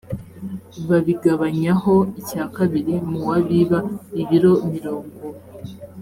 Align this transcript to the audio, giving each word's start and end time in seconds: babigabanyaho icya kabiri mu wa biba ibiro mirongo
babigabanyaho 0.89 1.93
icya 2.19 2.43
kabiri 2.55 2.95
mu 3.09 3.19
wa 3.27 3.37
biba 3.47 3.79
ibiro 4.21 4.53
mirongo 4.71 5.15